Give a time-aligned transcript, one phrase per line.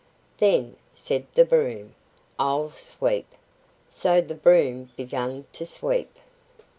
[0.37, 1.93] "Then," said the broom,
[2.39, 3.27] "I'll sweep."
[3.91, 6.17] So the broom began to sweep.